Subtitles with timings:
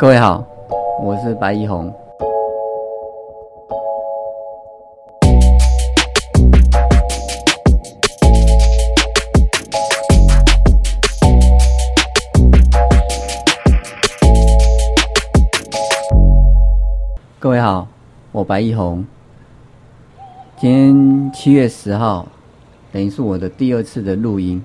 [0.00, 0.42] 各位好，
[1.02, 1.92] 我是白一红。
[17.38, 17.86] 各位好，
[18.32, 19.04] 我白一红。
[20.56, 22.26] 今天七月十号，
[22.90, 24.64] 等于是我的第二次的录音，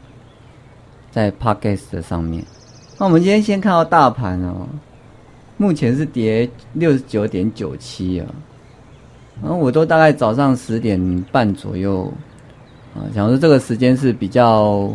[1.11, 2.45] 在 Podcast 上面。
[2.97, 4.69] 那我们今天先看到大盘哦，
[5.57, 8.27] 目前是跌六十九点九七啊。
[9.41, 12.11] 然后我都大概早上十点半左右
[12.95, 14.89] 啊，想说这个时间是比较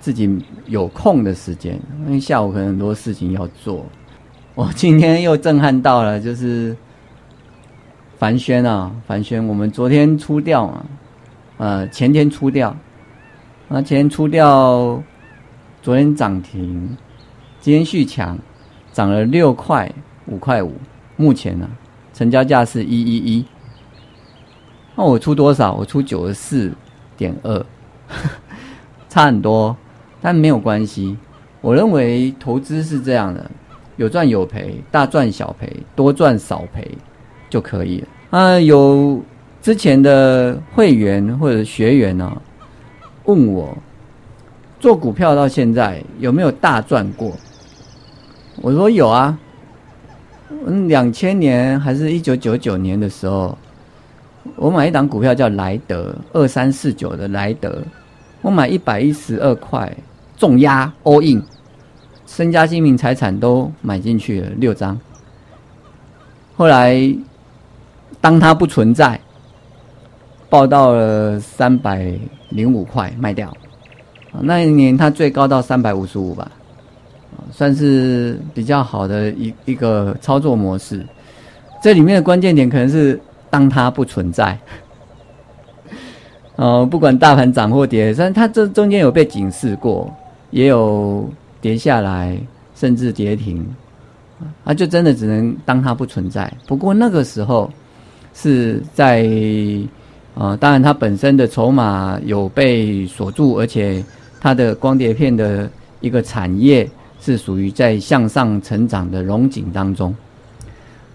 [0.00, 3.84] 自己有空的时间，因为下午可能很多事情要做。
[4.54, 6.74] 我今天又震撼到了，就是
[8.16, 10.84] 凡轩啊，凡轩，我们昨天出掉嘛，
[11.58, 12.74] 呃，前天出掉，
[13.68, 15.02] 啊，前天出掉，
[15.82, 16.96] 昨天涨停，
[17.60, 18.38] 今天续强，
[18.94, 19.90] 涨了六块
[20.26, 20.72] 五块五，
[21.16, 21.68] 目前呢，
[22.12, 23.44] 成交价是一一一，
[24.94, 25.74] 那我出多少？
[25.74, 26.72] 我出九十四
[27.16, 27.66] 点二，
[29.10, 29.76] 差很多，
[30.22, 31.18] 但没有关系。
[31.60, 33.50] 我认为投资是这样的。
[33.96, 36.98] 有赚有赔，大赚小赔，多赚少赔
[37.48, 38.08] 就可以了。
[38.30, 39.22] 啊，有
[39.62, 42.42] 之前的会员或者学员呢，
[43.24, 43.76] 问我
[44.80, 47.32] 做股票到现在有没有大赚过？
[48.62, 49.38] 我说有啊。
[50.66, 53.56] 嗯，两千年还是一九九九年的时候，
[54.56, 57.82] 我买一档股票叫莱德二三四九的莱德，
[58.42, 59.92] 我买一百一十二块
[60.36, 61.42] 重压 all in。
[62.26, 64.98] 身家性命财产都买进去了六张，
[66.56, 67.14] 后来
[68.20, 69.20] 当它不存在，
[70.48, 72.12] 报到了三百
[72.48, 73.54] 零五块卖掉，
[74.40, 76.50] 那一年它最高到三百五十五吧，
[77.50, 81.04] 算是比较好的一一个操作模式。
[81.82, 84.58] 这里面的关键点可能是当它不存在，
[86.56, 90.12] 哦，不管大盘涨或跌，但它这中间有被警示过，
[90.50, 91.28] 也有。
[91.64, 92.38] 跌下来，
[92.74, 93.66] 甚至跌停，
[94.64, 96.52] 啊，就真的只能当它不存在。
[96.66, 97.70] 不过那个时候
[98.34, 99.26] 是在，
[100.34, 104.04] 啊，当然它本身的筹码有被锁住，而且
[104.42, 106.86] 它的光碟片的一个产业
[107.24, 110.14] 是属于在向上成长的龙井当中。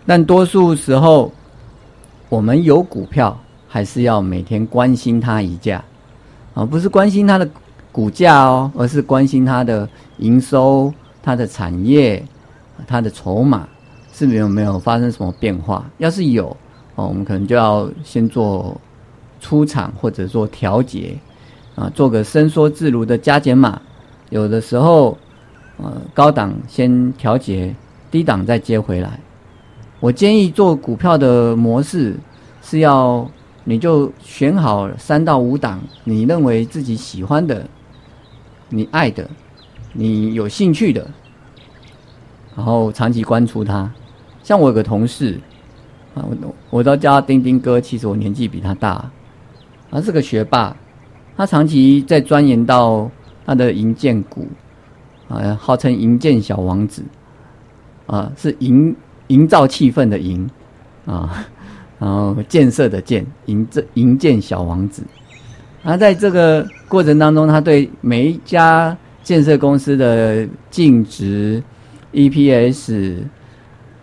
[0.06, 1.32] 但多数时候，
[2.30, 5.84] 我们有股票还是要每天关心它一下，
[6.54, 7.48] 啊，不是关心它的。
[7.92, 9.90] 股价哦，而是关心它的
[10.20, 10.94] 营收、
[11.24, 12.24] 它的产业、
[12.88, 13.68] 它的筹码
[14.14, 15.84] 是没有没有发生什么变化。
[15.98, 16.56] 要是有
[16.94, 18.80] 哦，我们可能就要先做
[19.42, 21.18] 出场或者做调节
[21.76, 23.82] 啊，做个伸缩自如的加减码。
[24.30, 25.18] 有的时候，
[25.82, 27.76] 呃，高档先调节，
[28.12, 29.20] 低档再接回来。
[30.00, 32.18] 我建议做股票的模式
[32.62, 33.30] 是要，
[33.64, 37.66] 你就选好三到五档你认为自己喜欢的。
[38.72, 39.28] 你爱的，
[39.94, 41.08] 你有兴趣的，
[42.56, 43.92] 然后长期关注它。
[44.44, 45.40] 像我有个同事
[46.14, 49.10] 啊，我我都叫他丁丁哥，其实我年纪比他大，
[49.90, 50.76] 他是个学霸，
[51.36, 53.10] 他长期在钻研到
[53.46, 54.48] 他的银建股
[55.30, 57.04] 啊，号称营建小王子
[58.08, 58.94] 啊，是营
[59.28, 60.50] 营造气氛的营
[61.06, 61.46] 啊，
[62.00, 65.04] 然后建设的建，营这营建小王子。
[65.84, 71.64] 那在这个过程当中，他对每一家建设公司的净值、
[72.12, 73.20] EPS，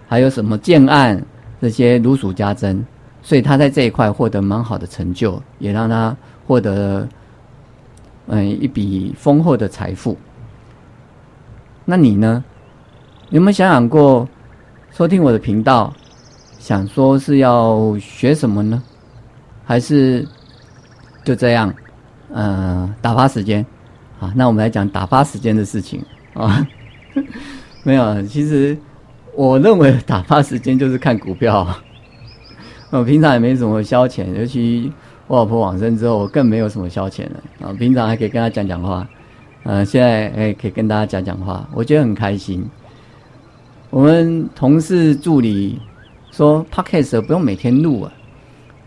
[0.06, 1.22] 还有什么建案
[1.60, 2.82] 这些如数家珍，
[3.20, 6.16] 所以他在这一块获得蛮好的成就，也让他
[6.46, 7.08] 获得了
[8.28, 10.16] 嗯一笔丰厚的财富。
[11.86, 12.44] 那你呢？
[13.30, 14.28] 有没有想想过
[14.90, 15.92] 收听我的频道，
[16.58, 18.82] 想说是要学什么呢？
[19.64, 20.26] 还是？
[21.24, 21.74] 就这样，
[22.32, 23.66] 呃，打发时间，
[24.20, 26.00] 啊，那我们来讲打发时间的事情
[26.34, 26.64] 啊。
[27.82, 28.78] 没有，其实
[29.34, 31.66] 我认为打发时间就是看股票。
[32.90, 34.92] 我平常也没什么消遣，尤其
[35.26, 37.74] 我老婆往生之后，我更没有什么消遣了啊。
[37.76, 39.04] 平常还可以跟她讲讲话，
[39.66, 42.64] 呃，现在哎可以跟大家讲讲话，我觉得很开心。
[43.90, 45.80] 我们同事助理
[46.30, 48.12] 说，Podcast 不用每天录啊。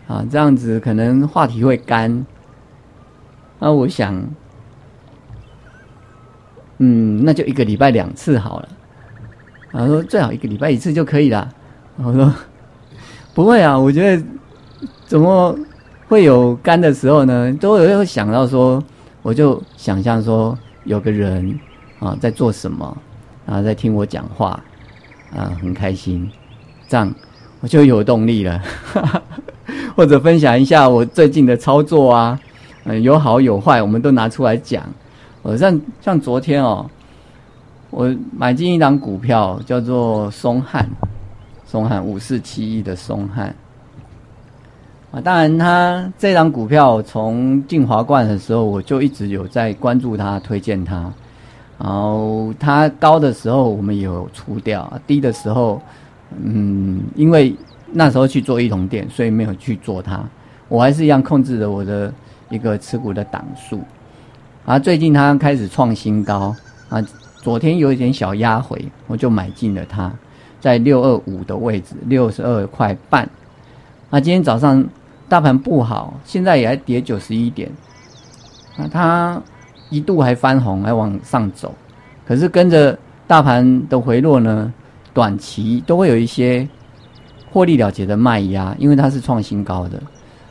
[0.08, 2.24] 啊，这样子可能话题会干。
[3.58, 4.18] 那我想，
[6.78, 8.68] 嗯，那就一个礼拜两次好了。
[9.70, 11.46] 他说最好一个礼拜一次就可以了。
[11.98, 12.34] 我说
[13.34, 14.24] 不会啊，我觉得
[15.04, 15.54] 怎么
[16.08, 17.54] 会有干的时候呢？
[17.60, 18.82] 都有想到说，
[19.20, 20.58] 我就想象说
[20.90, 21.56] 有个人
[22.00, 22.96] 啊在做什么，
[23.46, 24.60] 然后在听我讲话，
[25.32, 26.28] 啊，很开心，
[26.88, 27.14] 这样
[27.60, 28.60] 我就有动力了。
[29.94, 32.40] 或者分享一下我最近的操作啊，
[32.86, 34.82] 嗯，有好有坏，我们都拿出来讲。
[35.42, 36.90] 呃，像像昨天哦，
[37.90, 40.88] 我买进一档股票叫做松汉，
[41.64, 43.54] 松汉五四七一的松汉。
[45.10, 51.12] 啊，当然，它这张股票从进华冠的时候，我就一直有在关注它，推荐它。
[51.80, 55.82] 然后它高的时候，我们有出掉；低的时候，
[56.40, 57.56] 嗯，因为
[57.92, 60.22] 那时候去做一同店，所以没有去做它。
[60.68, 62.12] 我还是一样控制着我的
[62.48, 63.80] 一个持股的档数。
[64.64, 66.54] 啊，最近它开始创新高
[66.88, 67.04] 啊，
[67.42, 70.12] 昨天有一点小压回，我就买进了它，
[70.60, 73.28] 在六二五的位置，六十二块半。
[74.10, 74.86] 啊，今天早上。
[75.30, 77.70] 大盘不好，现在也还跌九十一点，
[78.76, 79.40] 啊，它
[79.88, 81.72] 一度还翻红，还往上走，
[82.26, 82.98] 可是跟着
[83.28, 84.74] 大盘的回落呢，
[85.14, 86.68] 短期都会有一些
[87.52, 90.02] 获利了结的卖压，因为它是创新高的，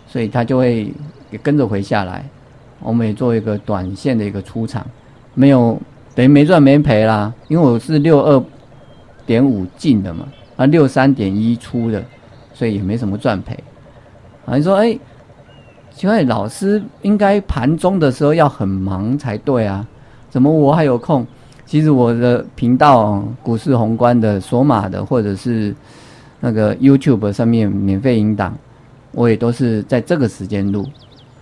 [0.08, 0.94] 所以它就会
[1.30, 2.24] 也跟着回下来。
[2.80, 4.86] 我们也做一个短线的一个出场，
[5.34, 5.78] 没有
[6.16, 8.42] 等于没赚没赔啦，因为我是六二
[9.26, 10.26] 点五进的嘛，
[10.56, 12.02] 啊六三点一出的，
[12.54, 13.62] 所以也没什么赚赔。
[14.46, 14.98] 你说：“哎，
[15.92, 19.86] 奇怪，老师应该盘中的时候要很忙才对啊？
[20.30, 21.26] 怎么我还有空？
[21.66, 25.76] 其实我的频道股市宏观的索马的，或者是
[26.40, 28.52] 那个 YouTube 上面免费引导，
[29.12, 30.84] 我也都是在这个时间录，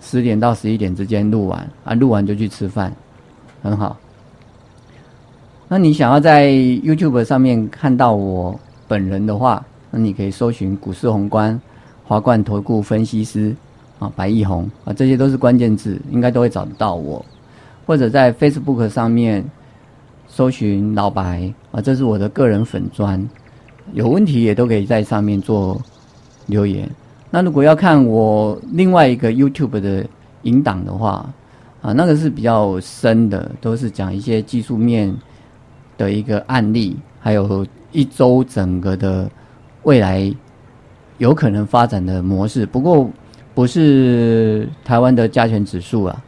[0.02, 2.92] 十点到十一点之间录完啊，录完就去吃饭，
[3.62, 3.96] 很好。
[5.68, 11.58] 那你想要在 YouTube 上面看到我本人的话，那你可以搜寻股市宏观。”
[12.08, 13.54] 华冠投顾分析师
[13.98, 17.22] 啊，白义宏啊，这些都是关键字，应该都会找得到我。
[17.86, 19.44] 或者在 Facebook 上面
[20.26, 23.28] 搜寻老白啊，这是我的个人粉砖，
[23.92, 25.78] 有问题也都可以在上面做
[26.46, 26.88] 留言。
[27.30, 30.02] 那如果要看我另外一个 YouTube 的
[30.44, 31.28] 引导的话
[31.82, 35.14] 啊，那个是比较深的，都是讲一些技术面
[35.98, 39.30] 的一个案例，还有一周整个的
[39.82, 40.34] 未来。
[41.18, 43.10] 有可能发展的模式，不过
[43.54, 46.24] 不是台湾的加权指数啊，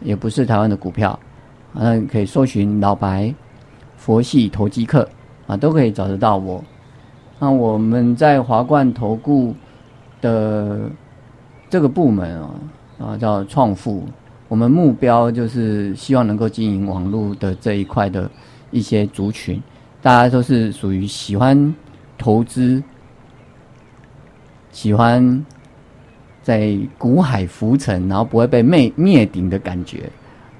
[0.00, 1.18] 也不是台湾的股票，
[1.74, 3.34] 嗯，可以搜寻老白
[3.96, 5.08] 佛系投机客
[5.48, 6.62] 啊，都可以找得到我。
[7.40, 9.54] 那我们在华冠投顾
[10.20, 10.88] 的
[11.68, 12.50] 这个部门啊，
[13.00, 14.04] 啊叫创富，
[14.46, 18.30] 我们目标就是希望能够经营网络的这一块的
[18.70, 19.60] 一些族群，
[20.00, 21.74] 大家都是属于喜欢
[22.16, 22.80] 投资。
[24.78, 25.44] 喜欢
[26.40, 30.08] 在股海浮沉，然后不会被灭灭顶的感觉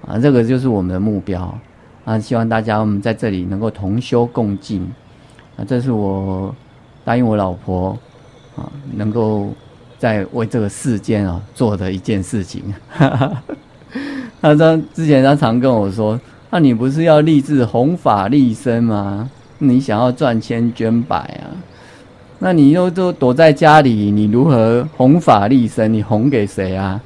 [0.05, 1.57] 啊，这个就是我们的目标
[2.05, 2.19] 啊！
[2.19, 4.83] 希望大家我们在这里能够同修共进
[5.57, 5.63] 啊！
[5.65, 6.53] 这是我
[7.05, 7.97] 答应我老婆
[8.57, 9.51] 啊，能够
[9.99, 12.75] 在为这个世间啊做的一件事情。
[12.99, 16.21] 他他之前他常跟我说
[16.51, 19.31] ：“那你不是要立志弘法利生吗？
[19.59, 21.55] 你想要赚千捐百啊？”
[22.41, 25.93] 那你又都躲在家里，你如何弘法利生？
[25.93, 27.01] 你弘给谁啊？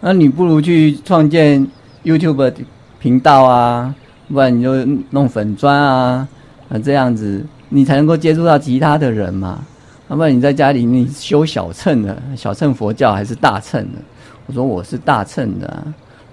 [0.00, 1.66] 那你不如去创建
[2.04, 2.52] YouTube
[2.98, 3.94] 频道啊，
[4.28, 6.28] 不然你就弄粉砖啊，
[6.68, 9.64] 啊这样子你才能够接触到其他的人嘛。
[10.10, 13.98] 要不然你在家里你修小乘的，小乘佛教还是大乘的？
[14.46, 15.84] 我说我是大乘的，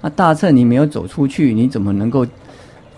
[0.01, 2.27] 那大乘你没有走出去，你怎么能够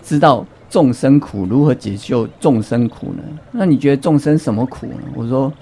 [0.02, 0.44] 知道？
[0.70, 3.22] 众生苦如何解救众生苦呢？
[3.52, 4.96] 那你觉得众生什么苦呢？
[5.14, 5.52] 我说，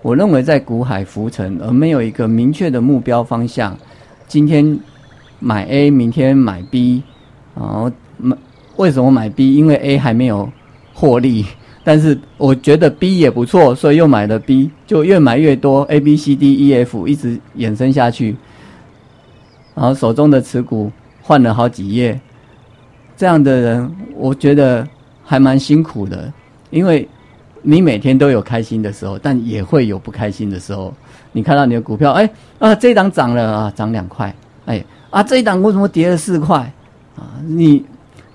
[0.00, 3.76] 我认为在股海浮沉而没有一个明确的目标方向，
[4.26, 4.78] 今天
[5.38, 7.02] 买 A，明天买 B，
[7.54, 8.36] 然后买
[8.76, 9.54] 为什么买 B？
[9.54, 10.48] 因为 A 还没有
[10.94, 11.44] 获利，
[11.84, 18.34] 但是我觉得 B 也不错，所以又买了 B，就越买越多 A、B、C、D、E、F 一直衍生下去，
[19.74, 20.90] 然后手中的持股
[21.20, 22.18] 换了好几页。
[23.18, 24.86] 这样的人，我觉得
[25.24, 26.32] 还蛮辛苦的，
[26.70, 27.06] 因为
[27.62, 30.94] 你每天都有开心的时候，但也会有不开心的时候。
[31.32, 34.32] 你看到你的股票，哎啊，这一档涨了啊，涨两块，
[34.66, 36.72] 哎啊，这一档为什么跌了四块
[37.16, 37.42] 啊？
[37.44, 37.84] 你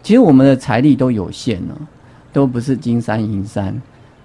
[0.03, 1.73] 其实我们的财力都有限呢，
[2.33, 3.81] 都不是金山银山，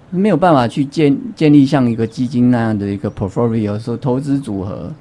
[0.09, 4.91] 没有办法去建建立像一个基金那样的一个 portfolio，说投资组合，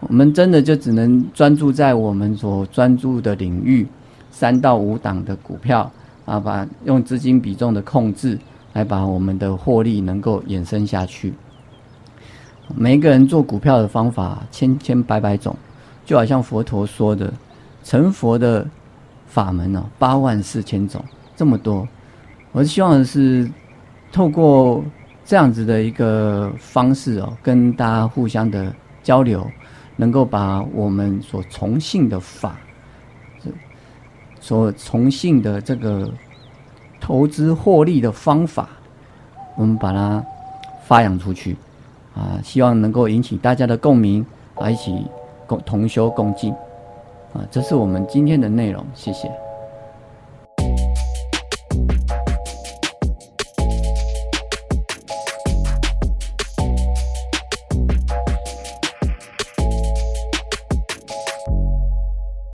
[0.00, 3.86] 我们真的就只能专注在我们所专注的领域。
[4.34, 5.88] 三到五档的股票
[6.24, 8.36] 啊，把用资金比重的控制
[8.72, 11.32] 来把我们的获利能够衍生下去。
[12.74, 15.56] 每一个人做股票的方法千千百百种，
[16.04, 17.32] 就好像佛陀说的，
[17.84, 18.66] 成佛的
[19.28, 21.00] 法门呢八万四千种，
[21.36, 21.86] 这么多。
[22.50, 23.48] 我希望的是
[24.10, 24.82] 透过
[25.24, 28.74] 这样子的一个方式哦，跟大家互相的
[29.04, 29.48] 交流，
[29.94, 32.56] 能够把我们所崇信的法，
[34.46, 36.06] 所崇信的这个
[37.00, 38.68] 投资获利的方法，
[39.56, 40.22] 我们把它
[40.84, 41.56] 发扬出去
[42.14, 44.22] 啊，希望能够引起大家的共鸣，
[44.56, 45.06] 啊，一起
[45.46, 46.52] 共同修共进
[47.32, 49.32] 啊，这是我们今天的内容，谢谢。